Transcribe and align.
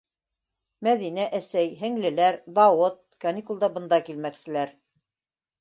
-Мәҙинә 0.87 1.25
әсәй, 1.41 1.69
һеңлеләр, 1.83 2.39
Дауыт 2.57 2.99
каникулда 3.27 3.73
бында 3.77 4.01
килмәкселәр. 4.09 4.77